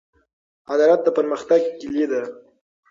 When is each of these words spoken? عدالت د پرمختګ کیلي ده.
عدالت 0.73 0.99
د 1.03 1.07
پرمختګ 1.17 1.61
کیلي 1.79 2.05
ده. 2.11 2.21